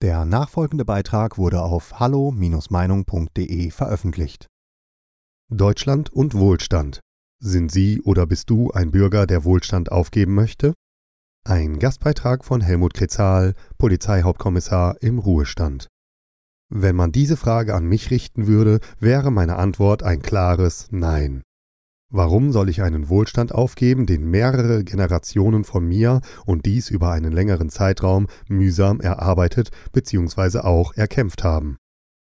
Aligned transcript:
Der 0.00 0.24
nachfolgende 0.24 0.84
Beitrag 0.84 1.38
wurde 1.38 1.60
auf 1.60 1.98
hallo-meinung.de 1.98 3.70
veröffentlicht. 3.72 4.46
Deutschland 5.50 6.12
und 6.12 6.34
Wohlstand. 6.34 7.00
Sind 7.40 7.72
Sie 7.72 8.00
oder 8.02 8.24
bist 8.26 8.48
du 8.48 8.70
ein 8.70 8.92
Bürger, 8.92 9.26
der 9.26 9.42
Wohlstand 9.42 9.90
aufgeben 9.90 10.34
möchte? 10.34 10.74
Ein 11.44 11.80
Gastbeitrag 11.80 12.44
von 12.44 12.60
Helmut 12.60 12.94
Kretzal, 12.94 13.54
Polizeihauptkommissar 13.76 15.02
im 15.02 15.18
Ruhestand. 15.18 15.88
Wenn 16.68 16.94
man 16.94 17.10
diese 17.10 17.36
Frage 17.36 17.74
an 17.74 17.84
mich 17.84 18.12
richten 18.12 18.46
würde, 18.46 18.78
wäre 19.00 19.32
meine 19.32 19.56
Antwort 19.56 20.04
ein 20.04 20.22
klares 20.22 20.86
Nein. 20.92 21.42
Warum 22.10 22.52
soll 22.52 22.70
ich 22.70 22.80
einen 22.80 23.10
Wohlstand 23.10 23.52
aufgeben, 23.54 24.06
den 24.06 24.30
mehrere 24.30 24.82
Generationen 24.82 25.64
von 25.64 25.86
mir 25.86 26.22
und 26.46 26.64
dies 26.64 26.88
über 26.88 27.10
einen 27.10 27.32
längeren 27.32 27.68
Zeitraum 27.68 28.28
mühsam 28.48 29.00
erarbeitet 29.00 29.70
bzw. 29.92 30.60
auch 30.60 30.94
erkämpft 30.94 31.44
haben? 31.44 31.76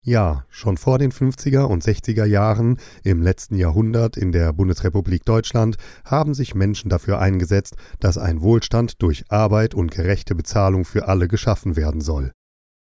Ja, 0.03 0.45
schon 0.49 0.77
vor 0.77 0.97
den 0.97 1.11
50er 1.11 1.65
und 1.65 1.83
60er 1.83 2.25
Jahren 2.25 2.79
im 3.03 3.21
letzten 3.21 3.55
Jahrhundert 3.57 4.17
in 4.17 4.31
der 4.31 4.53
Bundesrepublik 4.53 5.23
Deutschland 5.25 5.75
haben 6.03 6.33
sich 6.33 6.55
Menschen 6.55 6.89
dafür 6.89 7.19
eingesetzt, 7.19 7.75
dass 7.99 8.17
ein 8.17 8.41
Wohlstand 8.41 9.03
durch 9.03 9.25
Arbeit 9.29 9.75
und 9.75 9.91
gerechte 9.91 10.33
Bezahlung 10.33 10.83
für 10.83 11.07
alle 11.07 11.27
geschaffen 11.27 11.75
werden 11.75 12.01
soll. 12.01 12.31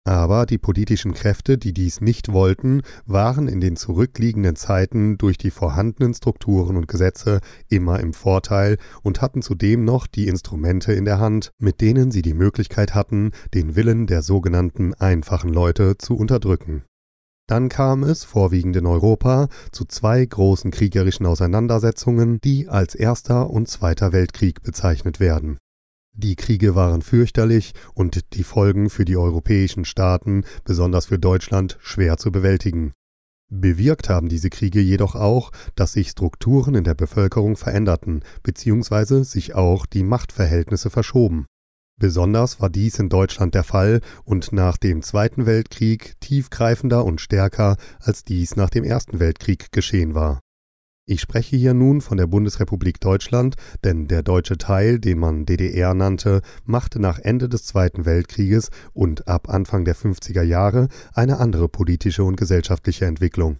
Aber 0.06 0.46
die 0.46 0.58
politischen 0.58 1.14
Kräfte, 1.14 1.58
die 1.58 1.74
dies 1.74 2.02
nicht 2.02 2.34
wollten, 2.34 2.82
waren 3.06 3.48
in 3.48 3.62
den 3.62 3.78
zurückliegenden 3.78 4.58
Zeiten 4.58 5.18
durch 5.18 5.38
die 5.38 5.52
vorhandenen 5.52 6.14
Strukturen 6.14 6.76
und 6.76 6.90
Gesetze 6.90 7.40
immer 7.70 8.02
im 8.02 8.14
Vorteil 8.14 8.78
und 9.02 9.22
hatten 9.22 9.42
zudem 9.42 9.86
noch 9.86 10.06
die 10.06 10.28
Instrumente 10.28 10.92
in 10.92 11.06
der 11.06 11.20
Hand, 11.20 11.52
mit 11.58 11.80
denen 11.80 12.12
sie 12.12 12.22
die 12.22 12.34
Möglichkeit 12.34 12.94
hatten, 12.94 13.32
den 13.54 13.78
Willen 13.78 14.06
der 14.06 14.24
sogenannten 14.24 14.94
einfachen 14.94 15.54
Leute 15.54 15.98
zu 15.98 16.18
unterdrücken. 16.18 16.84
Dann 17.48 17.70
kam 17.70 18.04
es, 18.04 18.26
vorwiegend 18.26 18.76
in 18.76 18.86
Europa, 18.86 19.48
zu 19.72 19.86
zwei 19.86 20.26
großen 20.26 20.72
kriegerischen 20.72 21.26
Auseinandersetzungen, 21.26 22.40
die 22.44 22.68
als 22.68 22.96
Erster 22.96 23.50
und 23.50 23.70
Zweiter 23.70 24.12
Weltkrieg 24.12 24.64
bezeichnet 24.64 25.20
werden. 25.22 25.60
Die 26.16 26.36
Kriege 26.36 26.76
waren 26.76 27.02
fürchterlich 27.02 27.74
und 27.96 28.34
die 28.34 28.44
Folgen 28.44 28.92
für 28.92 29.04
die 29.04 29.18
europäischen 29.18 29.84
Staaten, 29.84 30.44
besonders 30.64 31.08
für 31.08 31.18
Deutschland, 31.18 31.78
schwer 31.82 32.18
zu 32.18 32.32
bewältigen. 32.32 32.94
Bewirkt 33.50 34.10
haben 34.10 34.30
diese 34.30 34.50
Kriege 34.50 34.80
jedoch 34.80 35.16
auch, 35.16 35.52
dass 35.76 35.94
sich 35.94 36.10
Strukturen 36.10 36.76
in 36.76 36.84
der 36.84 36.94
Bevölkerung 36.94 37.56
veränderten, 37.56 38.24
beziehungsweise 38.44 39.24
sich 39.24 39.56
auch 39.56 39.88
die 39.88 40.04
Machtverhältnisse 40.04 40.92
verschoben. 40.92 41.46
Besonders 42.00 42.60
war 42.60 42.70
dies 42.70 43.00
in 43.00 43.10
Deutschland 43.10 43.56
der 43.56 43.64
Fall 43.64 44.02
und 44.24 44.52
nach 44.52 44.78
dem 44.78 45.02
Zweiten 45.02 45.46
Weltkrieg 45.46 46.14
tiefgreifender 46.20 47.06
und 47.06 47.22
stärker, 47.22 47.78
als 48.00 48.24
dies 48.24 48.56
nach 48.56 48.70
dem 48.70 48.84
Ersten 48.84 49.20
Weltkrieg 49.20 49.72
geschehen 49.72 50.14
war. 50.16 50.40
Ich 51.06 51.20
spreche 51.20 51.58
hier 51.58 51.74
nun 51.74 52.00
von 52.00 52.16
der 52.16 52.28
Bundesrepublik 52.28 53.02
Deutschland, 53.02 53.56
denn 53.84 54.08
der 54.08 54.24
deutsche 54.24 54.58
Teil, 54.58 55.00
den 55.00 55.20
man 55.20 55.46
DDR 55.46 55.94
nannte, 55.94 56.42
machte 56.64 57.02
nach 57.02 57.20
Ende 57.20 57.50
des 57.50 57.66
Zweiten 57.66 58.06
Weltkrieges 58.06 58.70
und 58.94 59.28
ab 59.28 59.50
Anfang 59.50 59.84
der 59.84 59.98
50er 59.98 60.44
Jahre 60.44 60.88
eine 61.14 61.40
andere 61.40 61.68
politische 61.68 62.24
und 62.24 62.38
gesellschaftliche 62.38 63.06
Entwicklung. 63.06 63.58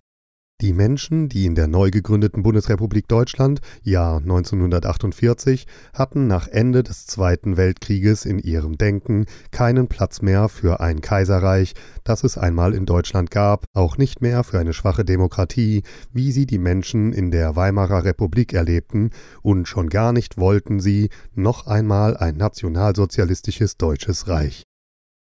Die 0.64 0.72
Menschen, 0.72 1.28
die 1.28 1.46
in 1.46 1.56
der 1.56 1.68
neu 1.68 1.92
gegründeten 1.92 2.42
Bundesrepublik 2.42 3.10
Deutschland, 3.10 3.60
Jahr 3.82 4.20
1948, 4.20 5.68
hatten 5.94 6.28
nach 6.28 6.48
Ende 6.48 6.84
des 6.84 7.06
Zweiten 7.06 7.58
Weltkrieges 7.58 8.24
in 8.24 8.40
ihrem 8.40 8.78
Denken 8.78 9.26
keinen 9.52 9.90
Platz 9.90 10.22
mehr 10.22 10.48
für 10.48 10.80
ein 10.80 11.02
Kaiserreich, 11.02 11.74
das 12.06 12.24
es 12.24 12.38
einmal 12.38 12.74
in 12.74 12.86
Deutschland 12.86 13.30
gab, 13.30 13.66
auch 13.74 13.98
nicht 13.98 14.22
mehr 14.22 14.46
für 14.46 14.58
eine 14.58 14.72
schwache 14.72 15.04
Demokratie, 15.04 15.84
wie 16.14 16.32
sie 16.32 16.46
die 16.46 16.60
Menschen 16.60 17.12
in 17.12 17.30
der 17.30 17.58
Weimarer 17.58 18.06
Republik 18.06 18.54
erlebten, 18.54 19.10
und 19.42 19.68
schon 19.68 19.90
gar 19.90 20.14
nicht 20.14 20.38
wollten 20.38 20.80
sie 20.80 21.10
noch 21.36 21.68
einmal 21.68 22.16
ein 22.16 22.38
nationalsozialistisches 22.38 23.76
deutsches 23.76 24.30
Reich. 24.30 24.64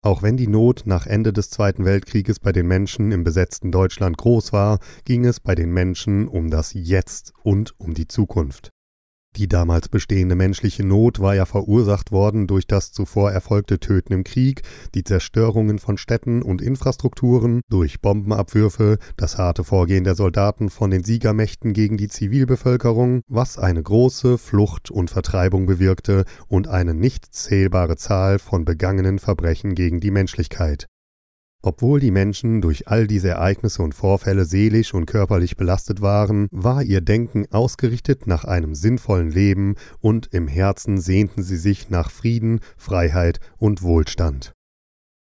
Auch 0.04 0.22
wenn 0.22 0.36
die 0.36 0.48
Not 0.48 0.82
nach 0.84 1.06
Ende 1.06 1.32
des 1.32 1.48
Zweiten 1.48 1.86
Weltkrieges 1.86 2.38
bei 2.38 2.52
den 2.52 2.66
Menschen 2.66 3.10
im 3.10 3.24
besetzten 3.24 3.72
Deutschland 3.72 4.18
groß 4.18 4.52
war, 4.52 4.78
ging 5.06 5.24
es 5.24 5.40
bei 5.40 5.54
den 5.54 5.70
Menschen 5.70 6.28
um 6.28 6.50
das 6.50 6.74
Jetzt 6.74 7.32
und 7.42 7.72
um 7.80 7.94
die 7.94 8.06
Zukunft. 8.06 8.68
Die 9.36 9.48
damals 9.48 9.88
bestehende 9.88 10.36
menschliche 10.36 10.84
Not 10.84 11.18
war 11.18 11.34
ja 11.34 11.44
verursacht 11.44 12.12
worden 12.12 12.46
durch 12.46 12.68
das 12.68 12.92
zuvor 12.92 13.32
erfolgte 13.32 13.80
Töten 13.80 14.12
im 14.12 14.22
Krieg, 14.22 14.62
die 14.94 15.02
Zerstörungen 15.02 15.80
von 15.80 15.98
Städten 15.98 16.40
und 16.40 16.62
Infrastrukturen, 16.62 17.60
durch 17.68 18.00
Bombenabwürfe, 18.00 18.98
das 19.16 19.36
harte 19.36 19.64
Vorgehen 19.64 20.04
der 20.04 20.14
Soldaten 20.14 20.70
von 20.70 20.92
den 20.92 21.02
Siegermächten 21.02 21.72
gegen 21.72 21.96
die 21.96 22.08
Zivilbevölkerung, 22.08 23.22
was 23.26 23.58
eine 23.58 23.82
große 23.82 24.38
Flucht 24.38 24.92
und 24.92 25.10
Vertreibung 25.10 25.66
bewirkte 25.66 26.26
und 26.46 26.68
eine 26.68 26.94
nicht 26.94 27.34
zählbare 27.34 27.96
Zahl 27.96 28.38
von 28.38 28.64
begangenen 28.64 29.18
Verbrechen 29.18 29.74
gegen 29.74 29.98
die 29.98 30.12
Menschlichkeit. 30.12 30.86
Obwohl 31.66 31.98
die 31.98 32.10
Menschen 32.10 32.60
durch 32.60 32.88
all 32.88 33.06
diese 33.06 33.30
Ereignisse 33.30 33.82
und 33.82 33.94
Vorfälle 33.94 34.44
seelisch 34.44 34.92
und 34.92 35.06
körperlich 35.06 35.56
belastet 35.56 36.02
waren, 36.02 36.46
war 36.50 36.82
ihr 36.82 37.00
Denken 37.00 37.46
ausgerichtet 37.52 38.26
nach 38.26 38.44
einem 38.44 38.74
sinnvollen 38.74 39.30
Leben 39.30 39.76
und 39.98 40.28
im 40.34 40.46
Herzen 40.46 41.00
sehnten 41.00 41.42
sie 41.42 41.56
sich 41.56 41.88
nach 41.88 42.10
Frieden, 42.10 42.60
Freiheit 42.76 43.40
und 43.56 43.82
Wohlstand. 43.82 44.52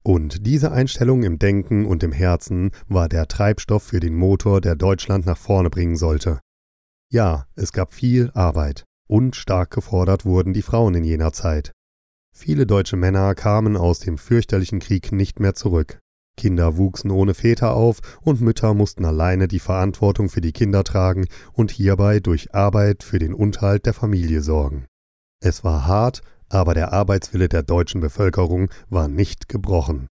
Und 0.03 0.44
diese 0.44 0.73
Einstellung 0.73 1.23
im 1.23 1.39
Denken 1.39 1.87
und 1.87 2.03
im 2.03 2.11
Herzen 2.11 2.73
war 2.89 3.09
der 3.09 3.28
Treibstoff 3.28 3.84
für 3.84 4.00
den 4.00 4.17
Motor, 4.17 4.61
der 4.61 4.75
Deutschland 4.75 5.27
nach 5.27 5.39
vorne 5.39 5.71
bringen 5.71 5.97
sollte. 5.97 6.41
Ja, 7.12 7.47
es 7.55 7.71
gab 7.71 7.94
viel 7.94 8.33
Arbeit, 8.34 8.83
und 9.06 9.37
stark 9.37 9.71
gefordert 9.71 10.25
wurden 10.25 10.53
die 10.53 10.62
Frauen 10.62 10.97
in 10.97 11.05
jener 11.05 11.33
Zeit. 11.33 11.71
Viele 12.37 12.67
deutsche 12.67 12.97
Männer 12.97 13.37
kamen 13.37 13.77
aus 13.77 14.00
dem 14.00 14.19
fürchterlichen 14.19 14.81
Krieg 14.81 15.12
nicht 15.12 15.39
mehr 15.39 15.55
zurück. 15.55 16.00
Kinder 16.37 16.77
wuchsen 16.77 17.11
ohne 17.11 17.34
Väter 17.34 17.75
auf 17.75 18.00
und 18.22 18.41
Mütter 18.41 18.75
mussten 18.75 19.05
alleine 19.05 19.49
die 19.49 19.61
Verantwortung 19.61 20.28
für 20.28 20.41
die 20.41 20.53
Kinder 20.53 20.84
tragen 20.84 21.27
und 21.53 21.71
hierbei 21.71 22.21
durch 22.21 22.55
Arbeit 22.55 23.03
für 23.03 23.19
den 23.19 23.34
Unterhalt 23.34 23.87
der 23.87 23.95
Familie 23.95 24.41
sorgen. 24.41 24.87
Es 25.41 25.65
war 25.65 25.87
hart, 25.87 26.23
aber 26.49 26.75
der 26.75 26.93
Arbeitswille 26.93 27.49
der 27.49 27.62
deutschen 27.62 28.00
Bevölkerung 28.00 28.71
war 28.89 29.09
nicht 29.09 29.49
gebrochen. 29.49 30.09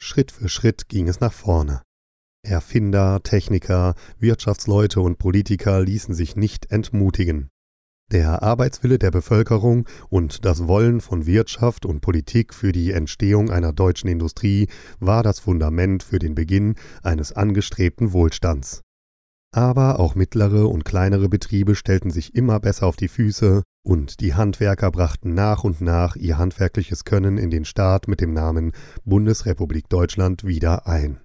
Schritt 0.00 0.32
für 0.32 0.48
Schritt 0.48 0.88
ging 0.88 1.08
es 1.08 1.20
nach 1.20 1.32
vorne. 1.32 1.82
Erfinder, 2.44 3.22
Techniker, 3.22 3.94
Wirtschaftsleute 4.18 5.00
und 5.00 5.18
Politiker 5.18 5.80
ließen 5.80 6.14
sich 6.14 6.36
nicht 6.36 6.70
entmutigen. 6.70 7.48
Der 8.12 8.42
Arbeitswille 8.42 8.98
der 8.98 9.10
Bevölkerung 9.10 9.88
und 10.08 10.44
das 10.44 10.68
Wollen 10.68 11.00
von 11.00 11.26
Wirtschaft 11.26 11.86
und 11.86 12.00
Politik 12.00 12.54
für 12.54 12.70
die 12.70 12.92
Entstehung 12.92 13.50
einer 13.50 13.72
deutschen 13.72 14.08
Industrie 14.08 14.68
war 15.00 15.22
das 15.22 15.40
Fundament 15.40 16.02
für 16.02 16.18
den 16.18 16.34
Beginn 16.34 16.74
eines 17.02 17.32
angestrebten 17.32 18.12
Wohlstands. 18.12 18.82
Aber 19.54 20.00
auch 20.00 20.14
mittlere 20.16 20.68
und 20.68 20.84
kleinere 20.84 21.28
Betriebe 21.28 21.76
stellten 21.76 22.10
sich 22.10 22.34
immer 22.34 22.60
besser 22.60 22.86
auf 22.86 22.96
die 22.96 23.08
Füße, 23.08 23.62
und 23.86 24.20
die 24.20 24.34
Handwerker 24.34 24.90
brachten 24.90 25.34
nach 25.34 25.62
und 25.62 25.80
nach 25.80 26.16
ihr 26.16 26.38
handwerkliches 26.38 27.04
Können 27.04 27.38
in 27.38 27.50
den 27.50 27.64
Staat 27.64 28.08
mit 28.08 28.20
dem 28.20 28.32
Namen 28.32 28.72
Bundesrepublik 29.04 29.88
Deutschland 29.88 30.44
wieder 30.44 30.86
ein. 30.86 31.23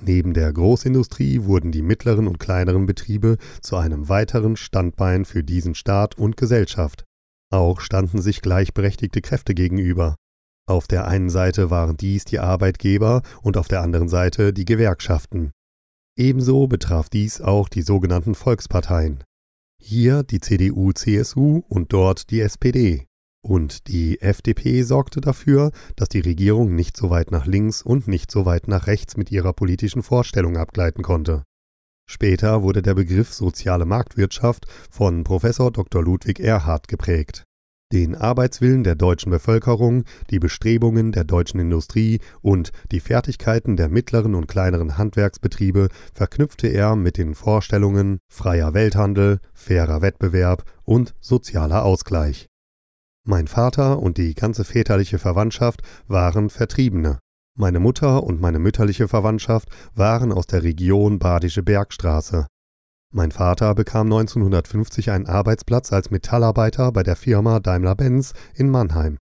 Neben 0.00 0.32
der 0.32 0.52
Großindustrie 0.52 1.42
wurden 1.44 1.72
die 1.72 1.82
mittleren 1.82 2.28
und 2.28 2.38
kleineren 2.38 2.86
Betriebe 2.86 3.36
zu 3.60 3.76
einem 3.76 4.08
weiteren 4.08 4.56
Standbein 4.56 5.24
für 5.24 5.42
diesen 5.42 5.74
Staat 5.74 6.16
und 6.16 6.36
Gesellschaft. 6.36 7.04
Auch 7.50 7.80
standen 7.80 8.20
sich 8.22 8.40
gleichberechtigte 8.40 9.20
Kräfte 9.20 9.54
gegenüber. 9.54 10.14
Auf 10.68 10.86
der 10.86 11.08
einen 11.08 11.30
Seite 11.30 11.70
waren 11.70 11.96
dies 11.96 12.24
die 12.24 12.38
Arbeitgeber 12.38 13.22
und 13.42 13.56
auf 13.56 13.68
der 13.68 13.80
anderen 13.80 14.08
Seite 14.08 14.52
die 14.52 14.66
Gewerkschaften. 14.66 15.50
Ebenso 16.16 16.66
betraf 16.66 17.08
dies 17.08 17.40
auch 17.40 17.68
die 17.68 17.82
sogenannten 17.82 18.34
Volksparteien. 18.34 19.24
Hier 19.80 20.22
die 20.24 20.40
CDU, 20.40 20.92
CSU 20.92 21.62
und 21.68 21.92
dort 21.92 22.30
die 22.30 22.40
SPD. 22.40 23.06
Und 23.48 23.88
die 23.88 24.20
FDP 24.20 24.82
sorgte 24.82 25.22
dafür, 25.22 25.72
dass 25.96 26.10
die 26.10 26.20
Regierung 26.20 26.74
nicht 26.74 26.98
so 26.98 27.08
weit 27.08 27.30
nach 27.30 27.46
links 27.46 27.80
und 27.80 28.06
nicht 28.06 28.30
so 28.30 28.44
weit 28.44 28.68
nach 28.68 28.86
rechts 28.86 29.16
mit 29.16 29.32
ihrer 29.32 29.54
politischen 29.54 30.02
Vorstellung 30.02 30.58
abgleiten 30.58 31.02
konnte. 31.02 31.44
Später 32.06 32.62
wurde 32.62 32.82
der 32.82 32.92
Begriff 32.92 33.32
soziale 33.32 33.86
Marktwirtschaft 33.86 34.66
von 34.90 35.24
Professor 35.24 35.72
Dr. 35.72 36.02
Ludwig 36.02 36.40
Erhard 36.40 36.88
geprägt. 36.88 37.44
Den 37.90 38.14
Arbeitswillen 38.14 38.84
der 38.84 38.96
deutschen 38.96 39.30
Bevölkerung, 39.30 40.04
die 40.28 40.40
Bestrebungen 40.40 41.10
der 41.10 41.24
deutschen 41.24 41.58
Industrie 41.58 42.20
und 42.42 42.70
die 42.92 43.00
Fertigkeiten 43.00 43.78
der 43.78 43.88
mittleren 43.88 44.34
und 44.34 44.46
kleineren 44.46 44.98
Handwerksbetriebe 44.98 45.88
verknüpfte 46.12 46.66
er 46.66 46.96
mit 46.96 47.16
den 47.16 47.34
Vorstellungen 47.34 48.18
freier 48.30 48.74
Welthandel, 48.74 49.40
fairer 49.54 50.02
Wettbewerb 50.02 50.64
und 50.84 51.14
sozialer 51.20 51.86
Ausgleich. 51.86 52.46
Mein 53.30 53.46
Vater 53.46 53.98
und 53.98 54.16
die 54.16 54.34
ganze 54.34 54.64
väterliche 54.64 55.18
Verwandtschaft 55.18 55.82
waren 56.06 56.48
Vertriebene. 56.48 57.18
Meine 57.58 57.78
Mutter 57.78 58.24
und 58.24 58.40
meine 58.40 58.58
mütterliche 58.58 59.06
Verwandtschaft 59.06 59.68
waren 59.94 60.32
aus 60.32 60.46
der 60.46 60.62
Region 60.62 61.18
Badische 61.18 61.62
Bergstraße. 61.62 62.46
Mein 63.12 63.30
Vater 63.30 63.74
bekam 63.74 64.06
1950 64.06 65.10
einen 65.10 65.26
Arbeitsplatz 65.26 65.92
als 65.92 66.10
Metallarbeiter 66.10 66.90
bei 66.90 67.02
der 67.02 67.16
Firma 67.16 67.60
Daimler-Benz 67.60 68.32
in 68.54 68.70
Mannheim. 68.70 69.18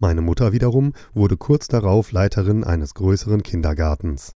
Meine 0.00 0.22
Mutter 0.22 0.52
wiederum 0.52 0.92
wurde 1.12 1.36
kurz 1.36 1.68
darauf 1.68 2.10
Leiterin 2.10 2.64
eines 2.64 2.94
größeren 2.94 3.44
Kindergartens. 3.44 4.32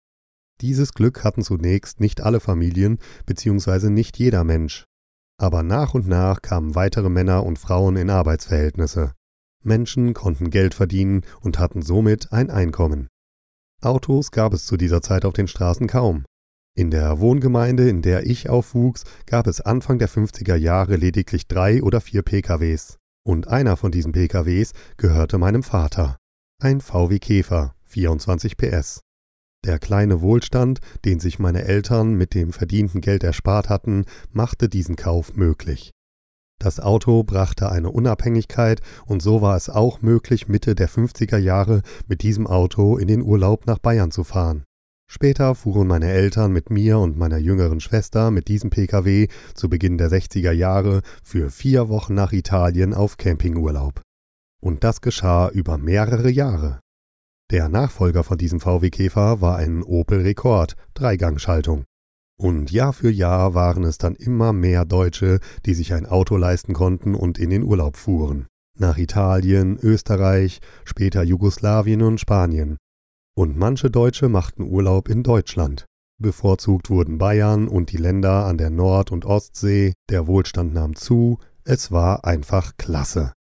Dieses 0.60 0.94
Glück 0.94 1.24
hatten 1.24 1.42
zunächst 1.42 1.98
nicht 1.98 2.20
alle 2.20 2.38
Familien 2.38 2.98
bzw. 3.26 3.90
nicht 3.90 4.16
jeder 4.16 4.44
Mensch. 4.44 4.84
Aber 5.40 5.62
nach 5.62 5.94
und 5.94 6.08
nach 6.08 6.42
kamen 6.42 6.74
weitere 6.74 7.08
Männer 7.08 7.46
und 7.46 7.58
Frauen 7.58 7.96
in 7.96 8.10
Arbeitsverhältnisse. 8.10 9.12
Menschen 9.62 10.12
konnten 10.14 10.50
Geld 10.50 10.74
verdienen 10.74 11.22
und 11.40 11.58
hatten 11.58 11.82
somit 11.82 12.32
ein 12.32 12.50
Einkommen. 12.50 13.08
Autos 13.80 14.32
gab 14.32 14.52
es 14.52 14.66
zu 14.66 14.76
dieser 14.76 15.02
Zeit 15.02 15.24
auf 15.24 15.34
den 15.34 15.46
Straßen 15.46 15.86
kaum. 15.86 16.24
In 16.76 16.90
der 16.90 17.20
Wohngemeinde, 17.20 17.88
in 17.88 18.02
der 18.02 18.26
ich 18.26 18.48
aufwuchs, 18.48 19.04
gab 19.26 19.46
es 19.46 19.60
Anfang 19.60 19.98
der 19.98 20.08
50er 20.08 20.56
Jahre 20.56 20.96
lediglich 20.96 21.46
drei 21.46 21.82
oder 21.82 22.00
vier 22.00 22.22
PKWs. 22.22 22.98
Und 23.24 23.48
einer 23.48 23.76
von 23.76 23.92
diesen 23.92 24.12
PKWs 24.12 24.72
gehörte 24.96 25.38
meinem 25.38 25.62
Vater. 25.62 26.16
Ein 26.60 26.80
VW 26.80 27.18
Käfer, 27.18 27.74
24 27.84 28.56
PS. 28.56 29.00
Der 29.64 29.78
kleine 29.78 30.20
Wohlstand, 30.20 30.80
den 31.04 31.20
sich 31.20 31.38
meine 31.38 31.64
Eltern 31.64 32.14
mit 32.14 32.34
dem 32.34 32.52
verdienten 32.52 33.00
Geld 33.00 33.24
erspart 33.24 33.68
hatten, 33.68 34.04
machte 34.30 34.68
diesen 34.68 34.96
Kauf 34.96 35.34
möglich. 35.34 35.90
Das 36.60 36.80
Auto 36.80 37.22
brachte 37.22 37.70
eine 37.70 37.90
Unabhängigkeit 37.90 38.80
und 39.06 39.22
so 39.22 39.42
war 39.42 39.56
es 39.56 39.68
auch 39.68 40.02
möglich, 40.02 40.48
Mitte 40.48 40.74
der 40.74 40.88
50er 40.88 41.38
Jahre 41.38 41.82
mit 42.08 42.22
diesem 42.22 42.46
Auto 42.46 42.96
in 42.96 43.06
den 43.06 43.22
Urlaub 43.22 43.66
nach 43.66 43.78
Bayern 43.78 44.10
zu 44.10 44.24
fahren. 44.24 44.64
Später 45.10 45.54
fuhren 45.54 45.86
meine 45.86 46.10
Eltern 46.10 46.52
mit 46.52 46.68
mir 46.68 46.98
und 46.98 47.16
meiner 47.16 47.38
jüngeren 47.38 47.80
Schwester 47.80 48.30
mit 48.30 48.48
diesem 48.48 48.70
Pkw 48.70 49.28
zu 49.54 49.68
Beginn 49.68 49.98
der 49.98 50.10
60er 50.10 50.52
Jahre 50.52 51.02
für 51.22 51.50
vier 51.50 51.88
Wochen 51.88 52.14
nach 52.14 52.32
Italien 52.32 52.92
auf 52.92 53.16
Campingurlaub. 53.16 54.02
Und 54.60 54.84
das 54.84 55.00
geschah 55.00 55.48
über 55.48 55.78
mehrere 55.78 56.28
Jahre. 56.28 56.80
Der 57.50 57.70
Nachfolger 57.70 58.24
von 58.24 58.36
diesem 58.36 58.60
VW 58.60 58.90
Käfer 58.90 59.40
war 59.40 59.56
ein 59.56 59.82
Opel 59.82 60.20
Rekord, 60.20 60.76
Dreigangschaltung. 60.92 61.84
Und 62.38 62.70
Jahr 62.70 62.92
für 62.92 63.10
Jahr 63.10 63.54
waren 63.54 63.84
es 63.84 63.96
dann 63.96 64.14
immer 64.16 64.52
mehr 64.52 64.84
Deutsche, 64.84 65.40
die 65.64 65.72
sich 65.72 65.94
ein 65.94 66.04
Auto 66.04 66.36
leisten 66.36 66.74
konnten 66.74 67.14
und 67.14 67.38
in 67.38 67.48
den 67.48 67.62
Urlaub 67.62 67.96
fuhren. 67.96 68.46
Nach 68.78 68.98
Italien, 68.98 69.78
Österreich, 69.78 70.60
später 70.84 71.22
Jugoslawien 71.22 72.02
und 72.02 72.20
Spanien. 72.20 72.76
Und 73.34 73.56
manche 73.56 73.90
Deutsche 73.90 74.28
machten 74.28 74.62
Urlaub 74.62 75.08
in 75.08 75.22
Deutschland. 75.22 75.86
Bevorzugt 76.20 76.90
wurden 76.90 77.16
Bayern 77.16 77.66
und 77.66 77.92
die 77.92 77.96
Länder 77.96 78.44
an 78.44 78.58
der 78.58 78.70
Nord- 78.70 79.10
und 79.10 79.24
Ostsee, 79.24 79.94
der 80.10 80.26
Wohlstand 80.26 80.74
nahm 80.74 80.96
zu, 80.96 81.38
es 81.64 81.90
war 81.90 82.24
einfach 82.24 82.76
klasse. 82.76 83.32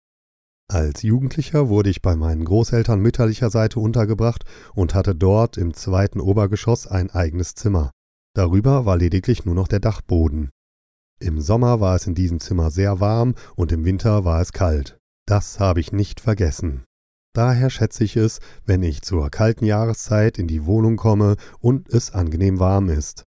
Als 0.70 1.02
Jugendlicher 1.02 1.70
wurde 1.70 1.90
ich 1.90 2.02
bei 2.02 2.18
meinen 2.18 2.44
Großeltern 2.44 3.00
mütterlicher 3.00 3.50
Seite 3.50 3.80
untergebracht 3.80 4.44
und 4.76 4.94
hatte 4.94 5.16
dort 5.16 5.56
im 5.56 5.74
zweiten 5.74 6.20
Obergeschoss 6.20 6.88
ein 6.88 7.10
eigenes 7.10 7.56
Zimmer. 7.56 7.92
Darüber 8.36 8.86
war 8.86 8.98
lediglich 8.98 9.46
nur 9.46 9.56
noch 9.56 9.70
der 9.70 9.80
Dachboden. 9.80 10.50
Im 11.20 11.40
Sommer 11.40 11.80
war 11.80 11.96
es 11.96 12.06
in 12.06 12.16
diesem 12.16 12.42
Zimmer 12.42 12.70
sehr 12.70 13.00
warm 13.00 13.36
und 13.56 13.72
im 13.72 13.86
Winter 13.86 14.26
war 14.26 14.42
es 14.42 14.52
kalt. 14.52 14.98
Das 15.26 15.60
habe 15.62 15.80
ich 15.80 15.94
nicht 15.94 16.20
vergessen. 16.20 16.84
Daher 17.34 17.70
schätze 17.70 18.04
ich 18.04 18.18
es, 18.18 18.40
wenn 18.66 18.84
ich 18.84 19.04
zur 19.04 19.30
kalten 19.30 19.66
Jahreszeit 19.66 20.38
in 20.38 20.48
die 20.48 20.66
Wohnung 20.66 20.98
komme 20.98 21.38
und 21.60 21.88
es 21.90 22.12
angenehm 22.12 22.60
warm 22.60 22.90
ist. 22.90 23.24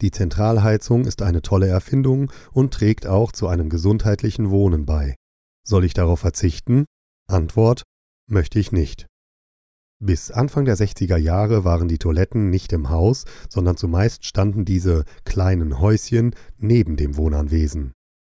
Die 0.00 0.10
Zentralheizung 0.10 1.04
ist 1.04 1.22
eine 1.22 1.42
tolle 1.42 1.68
Erfindung 1.68 2.32
und 2.52 2.74
trägt 2.74 3.06
auch 3.06 3.30
zu 3.32 3.46
einem 3.46 3.68
gesundheitlichen 3.68 4.50
Wohnen 4.50 4.86
bei. 4.86 5.14
Soll 5.66 5.84
ich 5.84 5.94
darauf 5.94 6.20
verzichten? 6.20 6.84
Antwort 7.28 7.82
möchte 8.28 8.58
ich 8.58 8.72
nicht. 8.72 9.06
Bis 10.02 10.30
Anfang 10.30 10.64
der 10.64 10.76
60er 10.76 11.18
Jahre 11.18 11.64
waren 11.64 11.86
die 11.86 11.98
Toiletten 11.98 12.48
nicht 12.48 12.72
im 12.72 12.88
Haus, 12.88 13.26
sondern 13.50 13.76
zumeist 13.76 14.24
standen 14.24 14.64
diese 14.64 15.04
kleinen 15.24 15.78
Häuschen 15.78 16.34
neben 16.56 16.96
dem 16.96 17.18
Wohnanwesen. 17.18 17.92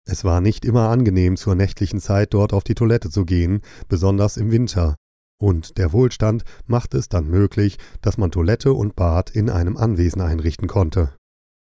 Es 0.06 0.24
war 0.24 0.40
nicht 0.40 0.64
immer 0.64 0.88
angenehm, 0.88 1.36
zur 1.36 1.54
nächtlichen 1.54 2.00
Zeit 2.00 2.32
dort 2.32 2.54
auf 2.54 2.64
die 2.64 2.74
Toilette 2.74 3.10
zu 3.10 3.26
gehen, 3.26 3.60
besonders 3.88 4.38
im 4.38 4.50
Winter. 4.50 4.96
Und 5.38 5.76
der 5.76 5.92
Wohlstand 5.92 6.44
machte 6.66 6.96
es 6.96 7.08
dann 7.10 7.28
möglich, 7.28 7.76
dass 8.00 8.16
man 8.16 8.30
Toilette 8.30 8.72
und 8.72 8.96
Bad 8.96 9.30
in 9.30 9.50
einem 9.50 9.76
Anwesen 9.76 10.22
einrichten 10.22 10.66
konnte. 10.66 11.14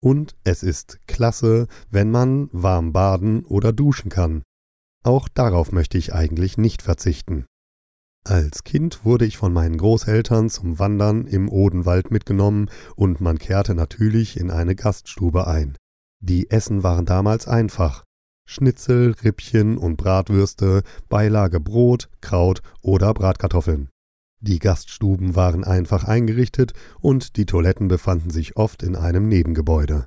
Und 0.01 0.35
es 0.43 0.63
ist 0.63 0.99
klasse, 1.07 1.67
wenn 1.89 2.11
man 2.11 2.49
warm 2.51 2.93
baden 2.93 3.45
oder 3.45 3.71
duschen 3.71 4.09
kann. 4.09 4.41
Auch 5.03 5.27
darauf 5.27 5.73
möchte 5.73 5.97
ich 5.97 6.13
eigentlich 6.13 6.57
nicht 6.57 6.81
verzichten. 6.81 7.45
Als 8.25 8.63
Kind 8.63 9.03
wurde 9.03 9.25
ich 9.25 9.35
von 9.35 9.51
meinen 9.51 9.77
Großeltern 9.77 10.49
zum 10.49 10.79
Wandern 10.79 11.27
im 11.27 11.49
Odenwald 11.49 12.09
mitgenommen 12.09 12.69
und 12.95 13.19
man 13.19 13.37
kehrte 13.37 13.75
natürlich 13.75 14.39
in 14.39 14.49
eine 14.49 14.75
Gaststube 14.75 15.45
ein. 15.45 15.77
Die 16.21 16.49
Essen 16.49 16.83
waren 16.83 17.05
damals 17.05 17.49
einfach. 17.49 18.05
Schnitzel, 18.45 19.13
Rippchen 19.23 19.77
und 19.77 19.97
Bratwürste, 19.97 20.83
Beilage 21.09 21.59
Brot, 21.59 22.09
Kraut 22.21 22.61
oder 22.81 23.13
Bratkartoffeln. 23.13 23.89
Die 24.39 24.59
Gaststuben 24.59 25.35
waren 25.35 25.65
einfach 25.65 26.05
eingerichtet 26.05 26.71
und 27.01 27.35
die 27.35 27.45
Toiletten 27.45 27.89
befanden 27.89 28.29
sich 28.29 28.55
oft 28.55 28.83
in 28.83 28.95
einem 28.95 29.27
Nebengebäude. 29.27 30.05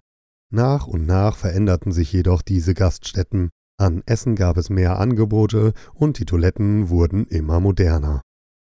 Nach 0.50 0.86
und 0.86 1.06
nach 1.06 1.36
veränderten 1.36 1.92
sich 1.92 2.12
jedoch 2.12 2.40
diese 2.40 2.72
Gaststätten 2.72 3.50
an 3.78 4.02
Essen 4.06 4.36
gab 4.36 4.56
es 4.56 4.70
mehr 4.70 4.98
Angebote 4.98 5.72
und 5.94 6.18
die 6.18 6.24
Toiletten 6.24 6.88
wurden 6.88 7.26
immer 7.26 7.60
moderner. 7.60 8.22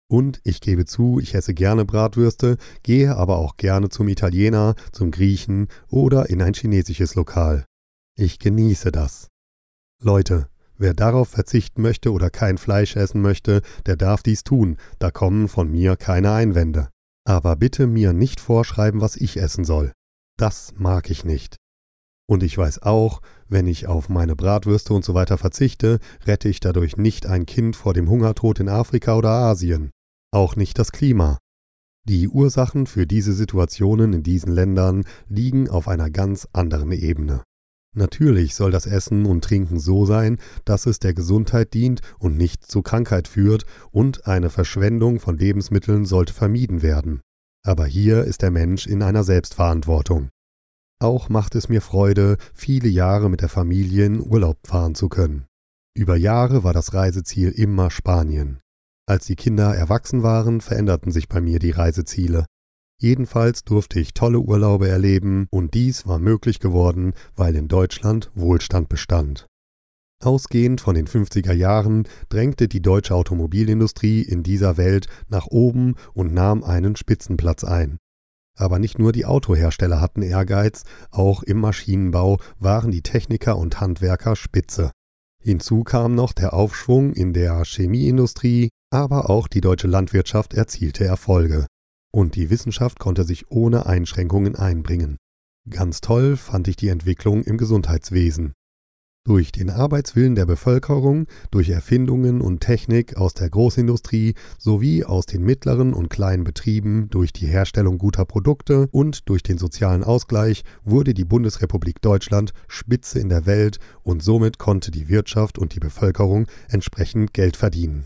Und 0.09 0.39
ich 0.44 0.62
gebe 0.62 0.86
zu, 0.86 1.19
ich 1.19 1.36
esse 1.36 1.54
gerne 1.54 1.86
Bratwürste, 1.86 2.57
gehe 2.83 3.15
aber 3.15 3.38
auch 3.38 3.57
gerne 3.57 3.89
zum 3.89 4.07
Italiener, 4.07 4.75
zum 4.92 5.12
Griechen 5.12 5.68
oder 5.89 6.30
in 6.30 6.42
ein 6.42 6.54
chinesisches 6.54 7.15
Lokal. 7.15 7.65
Ich 8.18 8.39
genieße 8.39 8.92
das. 8.92 9.27
Leute, 10.01 10.48
wer 10.77 10.94
darauf 10.94 11.30
verzichten 11.30 11.81
möchte 11.81 12.12
oder 12.12 12.30
kein 12.30 12.57
Fleisch 12.57 12.95
essen 12.95 13.21
möchte, 13.21 13.62
der 13.86 13.98
darf 13.98 14.24
dies 14.24 14.44
tun, 14.44 14.77
da 15.00 15.12
kommen 15.12 15.48
von 15.48 15.69
mir 15.69 15.98
keine 15.98 16.31
Einwände. 16.31 16.89
Aber 17.25 17.57
bitte 17.57 17.88
mir 17.88 18.13
nicht 18.13 18.39
vorschreiben, 18.39 19.01
was 19.01 19.18
ich 19.18 19.38
essen 19.38 19.65
soll. 19.65 19.91
Das 20.38 20.74
mag 20.77 21.10
ich 21.10 21.25
nicht. 21.25 21.58
Und 22.29 22.43
ich 22.43 22.57
weiß 22.57 22.84
auch, 22.84 23.22
wenn 23.48 23.67
ich 23.67 23.88
auf 23.88 24.10
meine 24.10 24.36
Bratwürste 24.36 24.93
und 24.93 25.05
so 25.05 25.13
weiter 25.13 25.38
verzichte, 25.38 26.00
rette 26.25 26.50
ich 26.50 26.60
dadurch 26.60 26.98
nicht 26.98 27.25
ein 27.25 27.46
Kind 27.46 27.75
vor 27.75 27.93
dem 27.93 28.10
Hungertod 28.10 28.60
in 28.60 28.67
Afrika 28.67 29.15
oder 29.15 29.29
Asien. 29.29 29.91
Auch 30.31 30.57
nicht 30.57 30.77
das 30.77 30.91
Klima. 30.91 31.38
Die 32.03 32.27
Ursachen 32.27 32.86
für 32.86 33.07
diese 33.07 33.34
Situationen 33.34 34.13
in 34.13 34.24
diesen 34.24 34.51
Ländern 34.51 35.05
liegen 35.29 35.69
auf 35.69 35.88
einer 35.88 36.10
ganz 36.10 36.48
anderen 36.51 36.91
Ebene. 36.91 37.43
Natürlich 37.96 38.55
soll 38.55 38.72
das 38.72 38.86
Essen 38.86 39.25
und 39.25 39.43
Trinken 39.43 39.79
so 39.79 40.05
sein, 40.05 40.38
dass 40.65 40.86
es 40.86 41.00
der 41.00 41.13
Gesundheit 41.13 41.74
dient 41.74 42.01
und 42.19 42.38
nicht 42.38 42.65
zu 42.65 42.81
Krankheit 42.81 43.27
führt, 43.27 43.65
und 43.91 44.27
eine 44.27 44.50
Verschwendung 44.50 45.19
von 45.19 45.38
Lebensmitteln 45.38 46.05
sollte 46.05 46.34
vermieden 46.34 46.81
werden. 46.81 47.22
Aber 47.65 47.86
hier 47.86 48.24
ist 48.25 48.41
der 48.41 48.51
Mensch 48.51 48.86
in 48.86 49.01
einer 49.01 49.24
Selbstverantwortung. 49.24 50.29
Auch 51.00 51.30
macht 51.30 51.54
es 51.54 51.70
mir 51.70 51.82
Freude, 51.82 52.38
viele 52.54 52.88
Jahre 52.88 53.30
mit 53.30 53.42
der 53.42 53.50
Familie 53.50 54.06
in 54.06 54.20
Urlaub 54.20 54.58
fahren 54.66 54.96
zu 54.96 55.10
können. 55.10 55.46
Über 55.96 56.16
Jahre 56.16 56.63
war 56.63 56.74
das 56.74 56.94
Reiseziel 56.94 57.51
immer 57.51 57.92
Spanien. 57.92 58.60
Als 59.08 59.25
die 59.25 59.36
Kinder 59.36 59.75
erwachsen 59.75 60.24
waren, 60.24 60.60
veränderten 60.60 61.12
sich 61.12 61.30
bei 61.30 61.39
mir 61.39 61.60
die 61.60 61.72
Reiseziele. 61.72 62.46
Jedenfalls 63.00 63.63
durfte 63.63 64.00
ich 64.00 64.16
tolle 64.16 64.39
Urlaube 64.39 64.88
erleben 64.88 65.48
und 65.51 65.75
dies 65.75 66.08
war 66.08 66.18
möglich 66.18 66.60
geworden, 66.60 67.13
weil 67.36 67.56
in 67.56 67.68
Deutschland 67.68 68.32
Wohlstand 68.34 68.89
bestand. 68.89 69.46
Ausgehend 70.24 70.82
von 70.82 70.96
den 70.96 71.08
50er 71.08 71.54
Jahren 71.54 72.08
drängte 72.30 72.68
die 72.68 72.82
deutsche 72.82 73.13
Automobilindustrie 73.13 74.24
in 74.24 74.42
dieser 74.42 74.77
Welt 74.77 75.08
nach 75.30 75.46
oben 75.46 75.94
und 76.16 76.34
nahm 76.34 76.63
einen 76.63 76.96
Spitzenplatz 76.96 77.63
ein. 77.63 78.00
Aber 78.57 78.79
nicht 78.79 78.97
nur 78.97 79.11
die 79.11 79.25
Autohersteller 79.25 80.01
hatten 80.01 80.23
Ehrgeiz, 80.23 80.83
auch 81.11 81.43
im 81.43 81.59
Maschinenbau 81.59 82.39
waren 82.59 82.91
die 82.91 83.03
Techniker 83.03 83.57
und 83.57 83.79
Handwerker 83.79 84.35
spitze. 84.35 84.91
Hinzu 85.39 85.83
kam 85.83 86.15
noch 86.15 86.33
der 86.33 86.53
Aufschwung 86.53 87.13
in 87.13 87.33
der 87.33 87.63
Chemieindustrie, 87.63 88.69
aber 88.89 89.29
auch 89.29 89.47
die 89.47 89.61
deutsche 89.61 89.87
Landwirtschaft 89.87 90.55
erzielte 90.55 91.05
Erfolge. 91.05 91.67
Und 92.11 92.35
die 92.35 92.49
Wissenschaft 92.49 92.99
konnte 92.99 93.23
sich 93.23 93.51
ohne 93.51 93.85
Einschränkungen 93.85 94.55
einbringen. 94.55 95.17
Ganz 95.69 96.01
toll 96.01 96.35
fand 96.35 96.67
ich 96.67 96.77
die 96.77 96.87
Entwicklung 96.87 97.43
im 97.43 97.57
Gesundheitswesen. 97.57 98.53
Durch 99.27 99.51
den 99.51 99.69
Arbeitswillen 99.69 100.36
der 100.36 100.46
Bevölkerung, 100.46 101.27
durch 101.51 101.67
Erfindungen 101.67 102.39
und 102.39 102.62
Technik 102.62 103.17
aus 103.17 103.34
der 103.34 103.50
Großindustrie 103.50 104.36
sowie 104.57 105.03
aus 105.03 105.25
den 105.25 105.43
mittleren 105.43 105.93
und 105.93 106.10
kleinen 106.10 106.46
Betrieben, 106.46 107.10
durch 107.10 107.34
die 107.34 107.46
Herstellung 107.46 107.98
guter 107.98 108.24
Produkte 108.24 108.88
und 108.89 109.27
durch 109.27 109.43
den 109.43 109.57
sozialen 109.57 110.05
Ausgleich 110.05 110.63
wurde 110.86 111.13
die 111.13 111.25
Bundesrepublik 111.25 112.01
Deutschland 112.01 112.53
Spitze 112.69 113.19
in 113.19 113.27
der 113.27 113.46
Welt 113.46 113.79
und 114.01 114.24
somit 114.24 114.60
konnte 114.60 114.91
die 114.91 115.10
Wirtschaft 115.10 115.57
und 115.57 115.75
die 115.75 115.81
Bevölkerung 115.81 116.48
entsprechend 116.69 117.34
Geld 117.34 117.57
verdienen. 117.57 118.05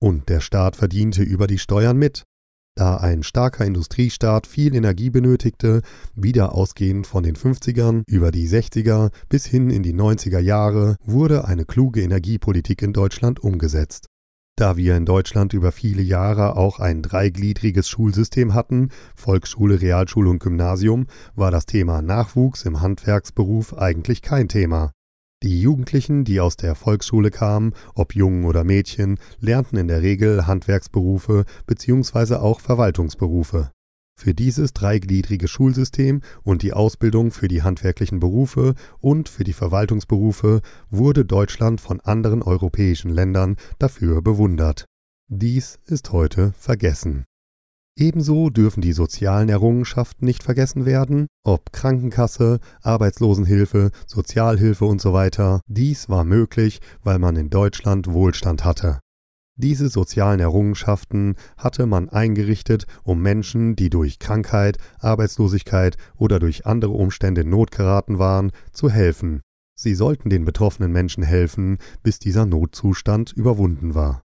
Und 0.00 0.30
der 0.30 0.40
Staat 0.40 0.76
verdiente 0.76 1.22
über 1.22 1.46
die 1.46 1.58
Steuern 1.58 1.98
mit. 1.98 2.24
Da 2.78 2.98
ein 2.98 3.22
starker 3.22 3.64
Industriestaat 3.64 4.46
viel 4.46 4.74
Energie 4.74 5.08
benötigte, 5.08 5.80
wieder 6.14 6.54
ausgehend 6.54 7.06
von 7.06 7.22
den 7.22 7.34
50ern 7.34 8.02
über 8.06 8.30
die 8.30 8.46
60er 8.46 9.10
bis 9.30 9.46
hin 9.46 9.70
in 9.70 9.82
die 9.82 9.94
90er 9.94 10.40
Jahre, 10.40 10.96
wurde 11.02 11.46
eine 11.46 11.64
kluge 11.64 12.02
Energiepolitik 12.02 12.82
in 12.82 12.92
Deutschland 12.92 13.40
umgesetzt. 13.40 14.08
Da 14.58 14.76
wir 14.76 14.94
in 14.94 15.06
Deutschland 15.06 15.54
über 15.54 15.72
viele 15.72 16.02
Jahre 16.02 16.56
auch 16.56 16.78
ein 16.78 17.00
dreigliedriges 17.00 17.88
Schulsystem 17.88 18.52
hatten, 18.52 18.90
Volksschule, 19.14 19.80
Realschule 19.80 20.28
und 20.28 20.42
Gymnasium, 20.42 21.06
war 21.34 21.50
das 21.50 21.64
Thema 21.64 22.02
Nachwuchs 22.02 22.66
im 22.66 22.82
Handwerksberuf 22.82 23.72
eigentlich 23.72 24.20
kein 24.20 24.48
Thema. 24.48 24.92
Die 25.42 25.60
Jugendlichen, 25.60 26.24
die 26.24 26.40
aus 26.40 26.56
der 26.56 26.74
Volksschule 26.74 27.30
kamen, 27.30 27.74
ob 27.94 28.14
Jungen 28.14 28.46
oder 28.46 28.64
Mädchen, 28.64 29.18
lernten 29.38 29.76
in 29.76 29.88
der 29.88 30.00
Regel 30.00 30.46
Handwerksberufe 30.46 31.44
bzw. 31.66 32.36
auch 32.36 32.60
Verwaltungsberufe. 32.60 33.70
Für 34.18 34.32
dieses 34.32 34.72
dreigliedrige 34.72 35.46
Schulsystem 35.46 36.22
und 36.42 36.62
die 36.62 36.72
Ausbildung 36.72 37.32
für 37.32 37.48
die 37.48 37.62
handwerklichen 37.62 38.18
Berufe 38.18 38.74
und 38.98 39.28
für 39.28 39.44
die 39.44 39.52
Verwaltungsberufe 39.52 40.62
wurde 40.88 41.26
Deutschland 41.26 41.82
von 41.82 42.00
anderen 42.00 42.42
europäischen 42.42 43.10
Ländern 43.10 43.56
dafür 43.78 44.22
bewundert. 44.22 44.86
Dies 45.28 45.78
ist 45.84 46.12
heute 46.12 46.54
vergessen. 46.56 47.26
Ebenso 47.98 48.50
dürfen 48.50 48.82
die 48.82 48.92
sozialen 48.92 49.48
Errungenschaften 49.48 50.26
nicht 50.26 50.42
vergessen 50.42 50.84
werden, 50.84 51.28
ob 51.44 51.72
Krankenkasse, 51.72 52.60
Arbeitslosenhilfe, 52.82 53.90
Sozialhilfe 54.06 54.84
usw. 54.84 55.60
Dies 55.66 56.10
war 56.10 56.24
möglich, 56.24 56.80
weil 57.02 57.18
man 57.18 57.36
in 57.36 57.48
Deutschland 57.48 58.12
Wohlstand 58.12 58.66
hatte. 58.66 59.00
Diese 59.58 59.88
sozialen 59.88 60.40
Errungenschaften 60.40 61.36
hatte 61.56 61.86
man 61.86 62.10
eingerichtet, 62.10 62.86
um 63.02 63.22
Menschen, 63.22 63.74
die 63.76 63.88
durch 63.88 64.18
Krankheit, 64.18 64.76
Arbeitslosigkeit 64.98 65.96
oder 66.16 66.38
durch 66.38 66.66
andere 66.66 66.92
Umstände 66.92 67.40
in 67.40 67.48
Not 67.48 67.70
geraten 67.70 68.18
waren, 68.18 68.52
zu 68.72 68.90
helfen. 68.90 69.40
Sie 69.74 69.94
sollten 69.94 70.28
den 70.28 70.44
betroffenen 70.44 70.92
Menschen 70.92 71.22
helfen, 71.22 71.78
bis 72.02 72.18
dieser 72.18 72.44
Notzustand 72.44 73.32
überwunden 73.32 73.94
war. 73.94 74.20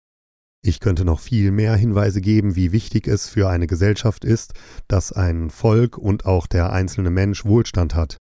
Ich 0.64 0.80
könnte 0.80 1.06
noch 1.06 1.20
viel 1.20 1.50
mehr 1.50 1.76
Hinweise 1.76 2.22
geben, 2.22 2.56
wie 2.56 2.72
wichtig 2.72 3.08
es 3.08 3.28
für 3.28 3.50
eine 3.50 3.66
Gesellschaft 3.66 4.24
ist, 4.24 4.54
dass 4.88 5.12
ein 5.12 5.50
Volk 5.50 5.98
und 5.98 6.28
auch 6.28 6.46
der 6.46 6.72
einzelne 6.72 7.10
Mensch 7.10 7.46
Wohlstand 7.46 7.96
hat. 7.96 8.18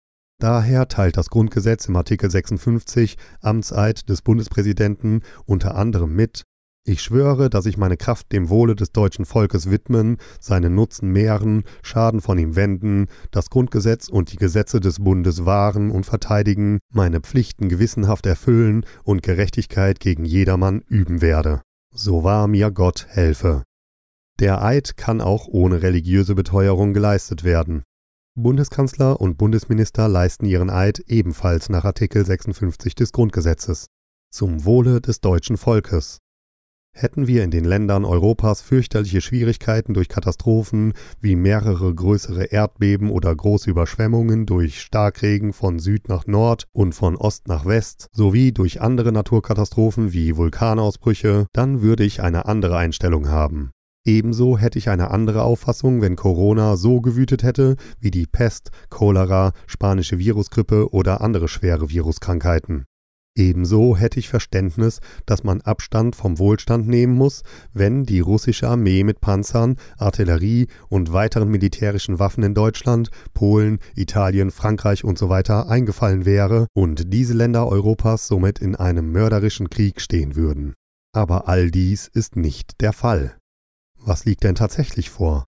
Daher 0.41 0.89
teilt 0.89 1.17
das 1.17 1.31
Grundgesetz 1.31 1.87
im 1.87 1.95
Artikel 1.95 2.29
56 2.29 3.19
Amtseid 3.41 4.09
des 4.09 4.23
Bundespräsidenten 4.23 5.23
unter 5.47 5.77
anderem 5.77 6.17
mit 6.17 6.43
Ich 6.85 7.03
schwöre, 7.03 7.51
dass 7.51 7.67
ich 7.67 7.77
meine 7.77 7.97
Kraft 7.97 8.33
dem 8.33 8.49
Wohle 8.49 8.75
des 8.75 8.91
deutschen 8.91 9.27
Volkes 9.27 9.71
widmen, 9.71 10.17
seinen 10.41 10.75
Nutzen 10.75 11.13
mehren, 11.13 11.63
Schaden 11.85 12.21
von 12.21 12.37
ihm 12.37 12.57
wenden, 12.57 13.07
das 13.31 13.49
Grundgesetz 13.49 14.09
und 14.09 14.33
die 14.33 14.39
Gesetze 14.39 14.81
des 14.81 14.99
Bundes 14.99 15.47
wahren 15.47 15.93
und 15.93 16.05
verteidigen, 16.05 16.81
meine 16.93 17.21
Pflichten 17.21 17.69
gewissenhaft 17.69 18.27
erfüllen 18.27 18.85
und 19.05 19.23
Gerechtigkeit 19.23 20.01
gegen 20.01 20.25
jedermann 20.25 20.81
üben 20.89 21.23
werde. 21.23 21.63
So 21.97 22.25
wahr 22.25 22.49
mir 22.49 22.73
Gott 22.73 23.07
helfe. 23.09 23.63
Der 24.41 24.65
Eid 24.65 24.97
kann 24.97 25.21
auch 25.21 25.47
ohne 25.47 25.83
religiöse 25.83 26.35
Beteuerung 26.35 26.93
geleistet 26.93 27.45
werden. 27.45 27.85
Bundeskanzler 28.35 29.21
und 29.21 29.39
Bundesminister 29.39 30.09
leisten 30.09 30.45
ihren 30.45 30.71
Eid 30.71 31.05
ebenfalls 31.07 31.69
nach 31.69 31.85
Artikel 31.85 32.27
56 32.27 32.97
des 32.97 33.13
Grundgesetzes. 33.13 33.87
Zum 34.33 34.65
Wohle 34.65 35.01
des 35.01 35.21
deutschen 35.21 35.57
Volkes. 35.57 36.19
Hätten 36.97 37.27
wir 37.27 37.43
in 37.43 37.51
den 37.51 37.65
Ländern 37.65 38.05
Europas 38.05 38.63
fürchterliche 38.63 39.21
Schwierigkeiten 39.21 39.95
durch 39.95 40.09
Katastrophen 40.09 40.93
wie 41.21 41.35
mehrere 41.35 41.93
größere 41.93 42.45
Erdbeben 42.45 43.11
oder 43.11 43.35
große 43.35 43.69
Überschwemmungen 43.69 44.47
durch 44.47 44.81
Starkregen 44.81 45.53
von 45.53 45.81
Süd 45.81 46.09
nach 46.09 46.29
Nord 46.29 46.69
und 46.73 46.95
von 46.95 47.17
Ost 47.17 47.49
nach 47.49 47.67
West 47.67 48.07
sowie 48.13 48.53
durch 48.53 48.81
andere 48.81 49.11
Naturkatastrophen 49.11 50.13
wie 50.13 50.37
Vulkanausbrüche, 50.37 51.47
dann 51.53 51.83
würde 51.83 52.05
ich 52.05 52.23
eine 52.23 52.47
andere 52.47 52.77
Einstellung 52.77 53.29
haben. 53.29 53.73
Ebenso 54.07 54.57
hätte 54.57 54.79
ich 54.79 54.89
eine 54.89 55.11
andere 55.11 55.43
Auffassung, 55.43 56.01
wenn 56.01 56.15
Corona 56.15 56.77
so 56.77 57.01
gewütet 57.01 57.43
hätte 57.43 57.75
wie 57.99 58.13
die 58.13 58.27
Pest, 58.27 58.71
Cholera, 58.89 59.53
spanische 59.67 60.21
Virusgrippe 60.21 60.93
oder 60.93 61.23
andere 61.23 61.49
schwere 61.49 61.91
Viruskrankheiten. 61.91 62.85
Ebenso 63.37 63.97
hätte 63.97 64.21
ich 64.21 64.29
Verständnis, 64.29 65.01
dass 65.27 65.43
man 65.43 65.61
Abstand 65.61 66.15
vom 66.15 66.39
Wohlstand 66.39 66.87
nehmen 66.87 67.15
muss, 67.15 67.43
wenn 67.73 68.05
die 68.05 68.21
russische 68.21 68.69
Armee 68.69 69.03
mit 69.03 69.21
Panzern, 69.21 69.77
Artillerie 69.99 70.69
und 70.89 71.13
weiteren 71.13 71.49
militärischen 71.49 72.21
Waffen 72.21 72.45
in 72.45 72.55
Deutschland, 72.55 73.11
Polen, 73.33 73.81
Italien, 73.97 74.53
Frankreich 74.53 75.05
usw. 75.05 75.43
So 75.47 75.55
eingefallen 75.55 76.25
wäre 76.25 76.69
und 76.75 77.13
diese 77.13 77.35
Länder 77.35 77.67
Europas 77.67 78.29
somit 78.29 78.61
in 78.61 78.77
einem 78.77 79.11
mörderischen 79.11 79.69
Krieg 79.69 80.01
stehen 80.01 80.37
würden. 80.37 80.75
Aber 81.13 81.49
all 81.49 81.73
dies 81.73 82.07
ist 82.07 82.37
nicht 82.37 82.81
der 82.81 82.93
Fall. 82.93 83.37
Was 83.99 84.25
liegt 84.25 84.45
denn 84.45 84.55
tatsächlich 84.55 85.11
vor? 85.11 85.45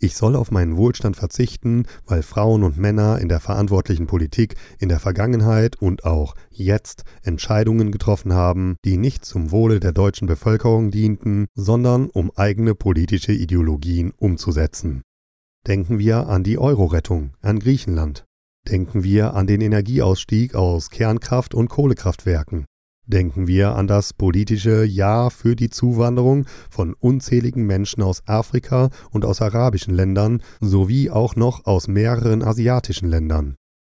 Ich 0.00 0.14
soll 0.14 0.36
auf 0.36 0.52
meinen 0.52 0.76
Wohlstand 0.76 1.16
verzichten, 1.16 1.84
weil 2.06 2.22
Frauen 2.22 2.62
und 2.62 2.78
Männer 2.78 3.18
in 3.18 3.28
der 3.28 3.40
verantwortlichen 3.40 4.06
Politik 4.06 4.54
in 4.78 4.88
der 4.88 5.00
Vergangenheit 5.00 5.74
und 5.82 6.04
auch 6.04 6.36
jetzt 6.50 7.02
Entscheidungen 7.22 7.90
getroffen 7.90 8.32
haben, 8.32 8.76
die 8.84 8.96
nicht 8.96 9.24
zum 9.24 9.50
Wohle 9.50 9.80
der 9.80 9.90
deutschen 9.90 10.28
Bevölkerung 10.28 10.92
dienten, 10.92 11.46
sondern 11.54 12.10
um 12.10 12.30
eigene 12.36 12.76
politische 12.76 13.32
Ideologien 13.32 14.12
umzusetzen. 14.16 15.02
Denken 15.66 15.98
wir 15.98 16.28
an 16.28 16.44
die 16.44 16.58
Euro-Rettung, 16.58 17.32
an 17.40 17.58
Griechenland. 17.58 18.24
Denken 18.68 19.02
wir 19.02 19.34
an 19.34 19.48
den 19.48 19.60
Energieausstieg 19.60 20.54
aus 20.54 20.90
Kernkraft- 20.90 21.54
und 21.54 21.68
Kohlekraftwerken. 21.68 22.66
Denken 23.08 23.46
wir 23.46 23.74
an 23.74 23.86
das 23.86 24.12
politische 24.12 24.84
Ja 24.84 25.30
für 25.30 25.56
die 25.56 25.70
Zuwanderung 25.70 26.44
von 26.68 26.92
unzähligen 26.92 27.64
Menschen 27.64 28.02
aus 28.02 28.22
Afrika 28.26 28.90
und 29.10 29.24
aus 29.24 29.40
arabischen 29.40 29.94
Ländern 29.94 30.42
sowie 30.60 31.08
auch 31.08 31.34
noch 31.34 31.64
aus 31.64 31.88
mehreren 31.88 32.42
asiatischen 32.42 33.08
Ländern. 33.08 33.56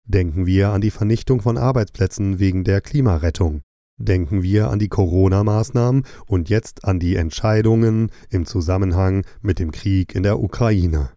Denken 0.08 0.46
wir 0.46 0.70
an 0.70 0.82
die 0.82 0.92
Vernichtung 0.92 1.42
von 1.42 1.58
Arbeitsplätzen 1.58 2.38
wegen 2.38 2.64
der 2.64 2.82
Klimarettung. 2.82 3.62
Denken 3.98 4.44
wir 4.44 4.70
an 4.70 4.78
die 4.78 4.90
Corona-Maßnahmen 4.90 6.04
und 6.28 6.50
jetzt 6.50 6.86
an 6.86 7.00
die 7.00 7.16
Entscheidungen 7.16 8.12
im 8.30 8.46
Zusammenhang 8.46 9.26
mit 9.42 9.58
dem 9.58 9.72
Krieg 9.72 10.14
in 10.14 10.22
der 10.22 10.40
Ukraine. 10.40 11.10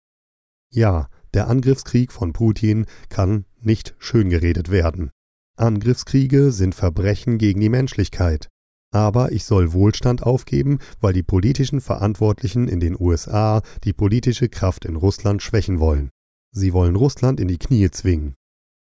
Ja, 0.71 1.09
der 1.35 1.49
Angriffskrieg 1.49 2.11
von 2.11 2.33
Putin 2.33 2.87
kann 3.11 3.45
nicht 3.61 3.95
schön 3.99 4.31
geredet 4.31 4.71
werden. 4.71 5.11
Angriffskriege 5.63 6.51
sind 6.51 6.75
Verbrechen 6.75 7.39
gegen 7.39 7.61
die 7.61 7.69
Menschlichkeit. 7.69 8.49
Aber 8.93 9.31
ich 9.31 9.45
soll 9.45 9.73
Wohlstand 9.73 10.25
aufgeben, 10.25 10.81
weil 11.01 11.13
die 11.13 11.23
politischen 11.23 11.81
Verantwortlichen 11.81 12.67
in 12.67 12.81
den 12.81 12.97
USA 12.99 13.63
die 13.85 13.93
politische 13.93 14.49
Kraft 14.49 14.85
in 14.85 14.97
Russland 14.97 15.41
schwächen 15.41 15.79
wollen. 15.79 16.11
Sie 16.53 16.73
wollen 16.73 16.97
Russland 16.97 17.39
in 17.39 17.47
die 17.47 17.59
Knie 17.59 17.91
zwingen. 17.93 18.35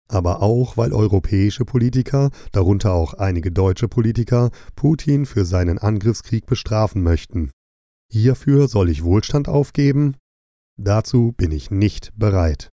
Aber 0.09 0.43
auch, 0.43 0.77
weil 0.77 0.93
europäische 0.93 1.65
Politiker, 1.65 2.31
darunter 2.53 2.93
auch 2.93 3.15
einige 3.15 3.51
deutsche 3.51 3.89
Politiker, 3.89 4.51
Putin 4.77 5.27
für 5.27 5.45
seinen 5.45 5.79
Angriffskrieg 5.79 6.47
bestrafen 6.47 7.03
möchten. 7.03 7.51
Hierfür 8.13 8.69
soll 8.69 8.91
ich 8.91 9.03
Wohlstand 9.03 9.49
aufgeben? 9.49 10.17
Dazu 10.79 11.33
bin 11.37 11.51
ich 11.51 11.73
nicht 11.73 12.13
bereit. 12.17 12.71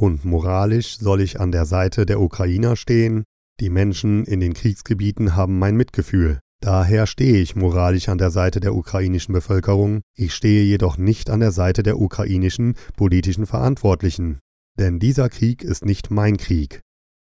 Und 0.00 0.24
moralisch 0.24 0.96
soll 0.96 1.20
ich 1.20 1.40
an 1.40 1.52
der 1.52 1.66
Seite 1.66 2.06
der 2.06 2.22
Ukrainer 2.22 2.74
stehen? 2.74 3.24
Die 3.60 3.68
Menschen 3.68 4.24
in 4.24 4.40
den 4.40 4.54
Kriegsgebieten 4.54 5.36
haben 5.36 5.58
mein 5.58 5.76
Mitgefühl. 5.76 6.38
Daher 6.62 7.06
stehe 7.06 7.36
ich 7.36 7.54
moralisch 7.54 8.08
an 8.08 8.16
der 8.16 8.30
Seite 8.30 8.60
der 8.60 8.74
ukrainischen 8.74 9.34
Bevölkerung, 9.34 10.00
ich 10.16 10.32
stehe 10.32 10.62
jedoch 10.62 10.96
nicht 10.96 11.28
an 11.28 11.40
der 11.40 11.52
Seite 11.52 11.82
der 11.82 12.00
ukrainischen 12.00 12.76
politischen 12.96 13.44
Verantwortlichen. 13.44 14.38
Denn 14.78 15.00
dieser 15.00 15.28
Krieg 15.28 15.62
ist 15.62 15.84
nicht 15.84 16.10
mein 16.10 16.38
Krieg. 16.38 16.80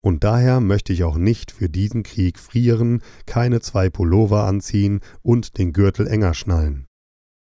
Und 0.03 0.23
daher 0.23 0.59
möchte 0.59 0.93
ich 0.93 1.03
auch 1.03 1.17
nicht 1.17 1.51
für 1.51 1.69
diesen 1.69 2.01
Krieg 2.01 2.39
frieren, 2.39 3.03
keine 3.27 3.61
zwei 3.61 3.91
Pullover 3.91 4.45
anziehen 4.45 5.01
und 5.21 5.59
den 5.59 5.73
Gürtel 5.73 6.07
enger 6.07 6.33
schnallen. 6.33 6.87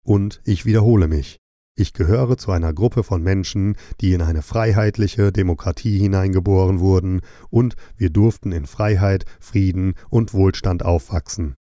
Und 0.05 0.43
ich 0.45 0.67
wiederhole 0.67 1.09
mich. 1.09 1.39
Ich 1.75 1.95
gehöre 1.95 2.37
zu 2.37 2.51
einer 2.51 2.75
Gruppe 2.75 3.03
von 3.03 3.23
Menschen, 3.23 3.77
die 4.01 4.13
in 4.13 4.21
eine 4.21 4.43
freiheitliche 4.43 5.33
Demokratie 5.33 5.99
hineingeboren 5.99 6.81
wurden, 6.81 7.23
und 7.49 7.77
wir 7.97 8.11
durften 8.11 8.53
in 8.53 8.67
Freiheit, 8.67 9.25
Frieden 9.41 9.95
und 10.11 10.35
Wohlstand 10.35 10.85
aufwachsen. 10.85 11.55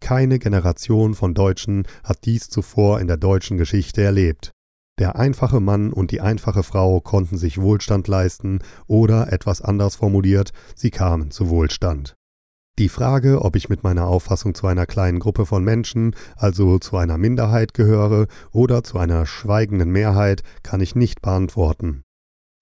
Keine 0.00 0.38
Generation 0.38 1.14
von 1.14 1.32
Deutschen 1.32 1.86
hat 2.02 2.26
dies 2.26 2.50
zuvor 2.50 3.00
in 3.00 3.06
der 3.06 3.16
deutschen 3.16 3.56
Geschichte 3.56 4.02
erlebt. 4.02 4.52
Der 4.98 5.16
einfache 5.16 5.60
Mann 5.60 5.92
und 5.92 6.10
die 6.10 6.20
einfache 6.20 6.62
Frau 6.62 7.00
konnten 7.00 7.38
sich 7.38 7.60
Wohlstand 7.60 8.06
leisten 8.06 8.58
oder 8.86 9.32
etwas 9.32 9.62
anders 9.62 9.96
formuliert, 9.96 10.52
sie 10.76 10.90
kamen 10.90 11.30
zu 11.30 11.48
Wohlstand. 11.48 12.16
Die 12.76 12.88
Frage, 12.88 13.42
ob 13.42 13.54
ich 13.54 13.68
mit 13.68 13.84
meiner 13.84 14.08
Auffassung 14.08 14.52
zu 14.56 14.66
einer 14.66 14.84
kleinen 14.84 15.20
Gruppe 15.20 15.46
von 15.46 15.62
Menschen, 15.62 16.16
also 16.34 16.80
zu 16.80 16.96
einer 16.96 17.18
Minderheit 17.18 17.72
gehöre 17.72 18.26
oder 18.50 18.82
zu 18.82 18.98
einer 18.98 19.26
schweigenden 19.26 19.90
Mehrheit, 19.90 20.42
kann 20.64 20.80
ich 20.80 20.96
nicht 20.96 21.22
beantworten. 21.22 22.02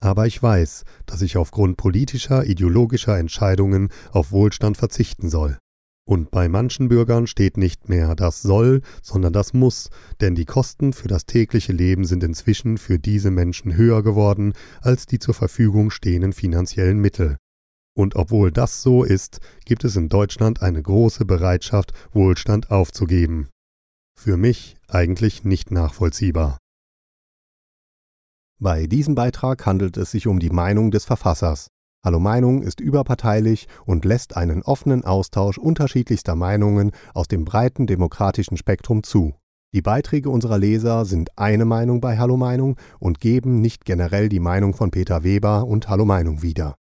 Aber 0.00 0.26
ich 0.26 0.42
weiß, 0.42 0.84
dass 1.06 1.22
ich 1.22 1.38
aufgrund 1.38 1.78
politischer, 1.78 2.44
ideologischer 2.44 3.18
Entscheidungen 3.18 3.88
auf 4.10 4.32
Wohlstand 4.32 4.76
verzichten 4.76 5.30
soll. 5.30 5.56
Und 6.04 6.30
bei 6.30 6.46
manchen 6.46 6.88
Bürgern 6.88 7.26
steht 7.26 7.56
nicht 7.56 7.88
mehr 7.88 8.14
das 8.14 8.42
soll, 8.42 8.82
sondern 9.00 9.32
das 9.32 9.54
muss, 9.54 9.88
denn 10.20 10.34
die 10.34 10.44
Kosten 10.44 10.92
für 10.92 11.08
das 11.08 11.24
tägliche 11.24 11.72
Leben 11.72 12.04
sind 12.04 12.22
inzwischen 12.22 12.76
für 12.76 12.98
diese 12.98 13.30
Menschen 13.30 13.76
höher 13.76 14.02
geworden 14.02 14.52
als 14.82 15.06
die 15.06 15.20
zur 15.20 15.32
Verfügung 15.32 15.90
stehenden 15.90 16.34
finanziellen 16.34 16.98
Mittel. 16.98 17.38
Und 17.94 18.16
obwohl 18.16 18.50
das 18.50 18.82
so 18.82 19.04
ist, 19.04 19.40
gibt 19.64 19.84
es 19.84 19.96
in 19.96 20.08
Deutschland 20.08 20.62
eine 20.62 20.82
große 20.82 21.24
Bereitschaft, 21.24 21.92
Wohlstand 22.12 22.70
aufzugeben. 22.70 23.48
Für 24.18 24.36
mich 24.36 24.76
eigentlich 24.88 25.44
nicht 25.44 25.70
nachvollziehbar. 25.70 26.58
Bei 28.58 28.86
diesem 28.86 29.14
Beitrag 29.14 29.66
handelt 29.66 29.96
es 29.96 30.12
sich 30.12 30.26
um 30.26 30.38
die 30.38 30.50
Meinung 30.50 30.90
des 30.90 31.04
Verfassers. 31.04 31.66
Hallo 32.04 32.18
Meinung 32.18 32.62
ist 32.62 32.80
überparteilich 32.80 33.66
und 33.84 34.04
lässt 34.04 34.36
einen 34.36 34.62
offenen 34.62 35.04
Austausch 35.04 35.58
unterschiedlichster 35.58 36.34
Meinungen 36.34 36.92
aus 37.14 37.28
dem 37.28 37.44
breiten 37.44 37.86
demokratischen 37.86 38.56
Spektrum 38.56 39.02
zu. 39.02 39.34
Die 39.74 39.82
Beiträge 39.82 40.30
unserer 40.30 40.58
Leser 40.58 41.04
sind 41.04 41.36
eine 41.38 41.64
Meinung 41.64 42.00
bei 42.00 42.18
Hallo 42.18 42.36
Meinung 42.36 42.76
und 42.98 43.20
geben 43.20 43.60
nicht 43.60 43.84
generell 43.84 44.28
die 44.28 44.40
Meinung 44.40 44.74
von 44.74 44.90
Peter 44.90 45.24
Weber 45.24 45.66
und 45.66 45.88
Hallo 45.88 46.04
Meinung 46.04 46.42
wieder. 46.42 46.76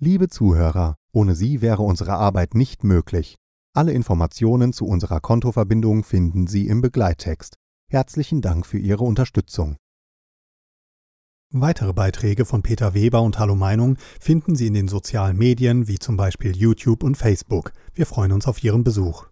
Liebe 0.00 0.28
Zuhörer, 0.28 0.94
ohne 1.10 1.34
Sie 1.34 1.60
wäre 1.60 1.82
unsere 1.82 2.12
Arbeit 2.12 2.54
nicht 2.54 2.84
möglich. 2.84 3.34
Alle 3.74 3.90
Informationen 3.90 4.72
zu 4.72 4.86
unserer 4.86 5.18
Kontoverbindung 5.18 6.04
finden 6.04 6.46
Sie 6.46 6.68
im 6.68 6.80
Begleittext. 6.80 7.56
Herzlichen 7.90 8.40
Dank 8.40 8.64
für 8.64 8.78
Ihre 8.78 9.02
Unterstützung. 9.02 9.76
Weitere 11.50 11.92
Beiträge 11.92 12.44
von 12.44 12.62
Peter 12.62 12.94
Weber 12.94 13.22
und 13.22 13.40
Hallo 13.40 13.56
Meinung 13.56 13.96
finden 14.20 14.54
Sie 14.54 14.68
in 14.68 14.74
den 14.74 14.86
sozialen 14.86 15.36
Medien 15.36 15.88
wie 15.88 15.98
zum 15.98 16.16
Beispiel 16.16 16.56
YouTube 16.56 17.02
und 17.02 17.16
Facebook. 17.16 17.72
Wir 17.92 18.06
freuen 18.06 18.30
uns 18.30 18.46
auf 18.46 18.62
Ihren 18.62 18.84
Besuch. 18.84 19.26